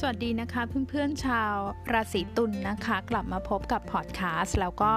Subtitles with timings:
[0.00, 1.54] สวัสดีนะคะเพื่อนๆชาว
[1.92, 4.92] ราศีตุลย์นะคะ กลับมาพบกับพอดแคสต์แล้วก็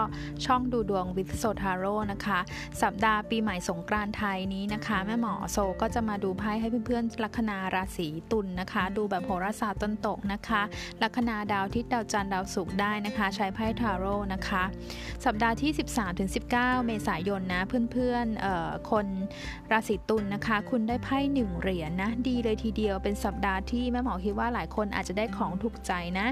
[0.45, 2.39] ช่องดูดวงวิทโซทาโรต์นะคะ
[2.81, 10.61] สัปดาห์ปีใหม่สงกรานต์ไทยนี้นะคะ แม่หมอโซก็จะมาดูไพ่ให้เพื่อนๆลัคนาราศีตุลย์นะคะ ดูแบบโหราศาสตร์ตะวันตกนะคะ
[11.03, 14.63] ลัคนาดาวอาทิตย์ดาวจันทร์ดาวศุกร์ได้นะคะ ใช้ไพ่ทาโรต์นะคะ
[15.25, 15.71] สัปดาห์ที่
[16.29, 19.05] 13-19 เมษายนนะเพื่อนๆคน
[19.71, 26.27] ราศีตุลนนะคะ คุณได้ไพ่หนึ่งเหรียญนะดีเลยทีเดียวเป็นสัปดาห์ที่แม่หมอคิดว่าหลายคนอาจจะได้ของถูกใจนะ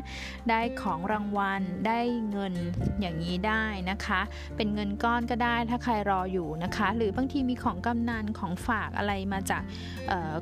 [0.49, 1.99] ได้ของรางวัล ได้
[2.31, 2.53] เงิน
[3.01, 4.21] อย่างนี้ได้นะคะ
[4.55, 9.63] เป็นเงินก้อนก็ได้ถ้าใครรออยู่นะคะ หรือบางทีมีของกำนันของฝากอะไรมาจาก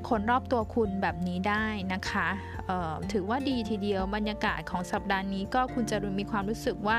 [0.09, 2.27] คนรอบตัวคุณแบบนี้ได้นะคะ
[3.11, 6.97] ถือว่าดีทีเดียวบรรยากาศของสัปดาห์นี้ก็คุณจะมีความรู้สึกว่า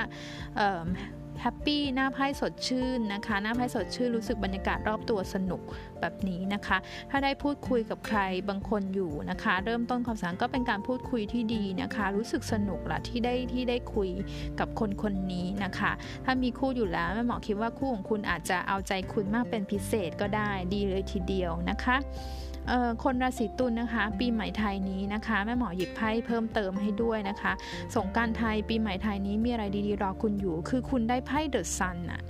[1.42, 5.62] แฮปปี้หน้าไพ่สดชื่นนะคะ หน้าไพ่สดชื่นรู้สึกบรรยากาศรอบตัวสนุก
[6.00, 6.78] แบบนี้นะคะ
[7.10, 14.10] ถ้าได้พูดคุยกับใครบางคนอยู่นะคะ เริ่มต้นความสัมพันธ์ก็เป็นการพูดคุยที่ดีนะคะ รู้สึกสนุกละที่ได้ที่ได้คุย
[14.60, 15.92] กับคนคนนี้นะคะ
[16.24, 21.96] ถ้ามีคู่อยู่แล้วแม่หมอคิดว่าคู่ของคุณอาจจะเอาใจคุณมากเป็นพิเศษก็ได้ดีเลยทีเดียวนะคะ
[23.04, 27.52] คนราศีตุลนะคะ ปีใหม่ไทยนี้นะคะแม่หมอหยิบไพ่เพิ่มเติมให้ด้วยนะคะ
[27.94, 32.20] สงการไทยปีใหม่ไทยนี้มีอะไรดีๆรอคุณอยู่ คือคุณได้ไพ่เดอะซันอะ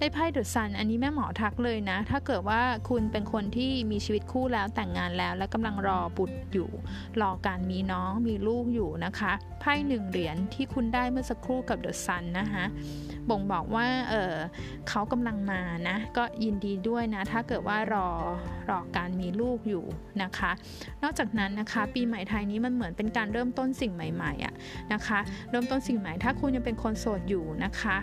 [0.00, 6.70] ได้ไพ่เดอะซันอันนี้แม่หมอทักเลยนะ ถ้าเกิดว่าคุณเป็นคนที่มีชีวิตคู่แล้วแต่งงานแล้ว และกำลังรอบุตรอยู่
[7.20, 12.64] รอการมีน้องมีลูกอยู่นะคะไพ่หนึ่งเหรียญที่คุณได้เมื่อสักครู่กับเดอะซันนะคะ
[13.30, 14.34] บ่งบอกว่าเออ
[14.88, 18.08] เขากำลังมานะ ก็ยินดีด้วยนะ ถ้าเกิดว่ารอ
[18.70, 19.83] รอการมีลูกอยู่
[20.22, 20.50] นะคะ
[21.02, 24.54] นอกจากนั้นนะคะ ปีใหม่ไทยนี้มันเหมือนเป็นการเริ่มต้นสิ่งใหม่ๆอะ
[24.92, 27.96] นะคะ เริ่มต้นสิ่งใหม่ถ้าคุณยังเป็นคนโสดอยู่นะคะ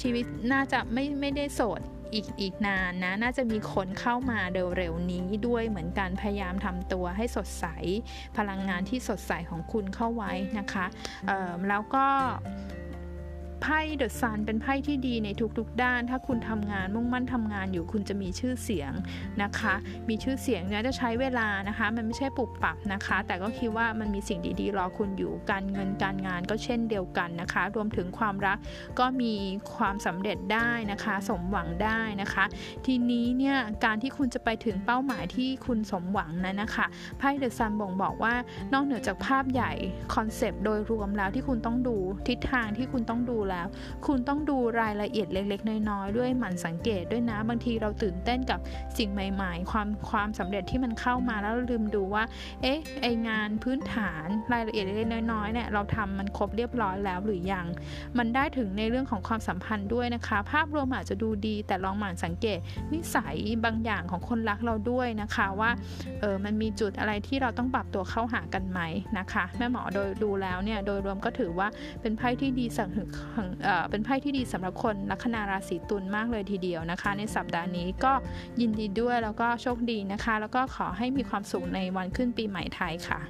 [0.00, 1.80] ชีวิตน่าจะไม่ไม่ได้โสด
[2.14, 4.38] อีกอีกนานนะ น่าจะมีคนเข้ามา
[4.76, 7.66] เร็วๆนี้ด้วยเหมือนกันพยายามทำตัวให้สดใส
[8.36, 10.86] พลังงานที่สดใสของคุณเข้าไว้นะคะ
[11.68, 12.06] แล้วก็
[13.62, 15.28] ไพ่เดอะซันเป็นไพ่ที่ดีใน
[15.58, 18.92] ทุกๆด้าน ถ้าคุณทำงานมุ่งมั่นทำงานอยู่คุณจะมีชื่อเสียง
[19.42, 19.74] นะคะ
[20.08, 28.58] มีชื่อเสียงเนี่ยจะใช้เวลานะคะ มันไม่ใช่ปุบปับนะคะ แต่ก็คิดว่ามันมีสิ่งดีๆ รอคุณอยู่การเงินการงานก็เช่นเดียวกันนะคะ รวมถึงความรัก
[28.98, 29.34] ก็มี
[29.76, 32.44] ความสำเร็จได้นะคะ สมหวังได้นะคะ
[32.86, 36.86] ทีนี้เนี่ยการที่คุณจะไปถึงเป้าหมายที่คุณสมหวังนั้นนะคะ
[37.18, 38.34] ไพ่เดอะซันบ่งบอกว่า
[38.72, 39.72] นอกเหนือจากภาพใหญ่
[40.14, 41.96] คอนเซปต์โดยรวมแล้วที่คุณต้องดู
[42.28, 43.66] ทิศทางที่คุณต้องดูแล้ว
[44.06, 48.60] คุณต้องดูรายละเอียดเล็ก ๆ น้อยๆด้วยหมั่นสังเกตด้วยนะบางทีเราตื่นเต้นกับ
[48.98, 52.24] สิ่งใหม่ ๆ ความความสำเร็จที่มันเข้ามาแล้วลืมดูว่า
[52.62, 57.66] เอ๊ะไองานพื้นฐานรายละเอียดเล็กๆน้อยๆเนี่ยเราทำมันครบเรียบร้อยแล้วหรือยัง
[58.18, 62.58] มันได้ถึงในเรื่องของความสัมพันธ์ด้วยนะคะ ภาพรวมอาจจะดูดีแต่ลองหมั่นสังเกต
[62.92, 65.70] นิสัยบางอย่างของคนรักเราด้วยนะคะว่า
[66.20, 68.80] เออมันมีจุดอะไรที่เราต้องปรับตัวเข้าหากันไหม
[69.18, 71.68] นะคะ แม่หมอโดยดูแล้วเนี่ยโดยรวมก็ถือว่า
[72.00, 72.84] เป็นไพ่ที่ดีสั
[73.40, 73.44] ง
[73.90, 78.12] เป็นไพ่ที่ดีสำหรับคนลัคนาราศีตุลมากเลยทีเดียวนะคะ ในสัปดาห์นี้ก็
[78.60, 83.20] ยินดีด้วยแล้วก็โชคดีนะคะ แล้วก็ขอให้มีความสุขในวันขึ้นปีใหม่ไทยค่ะ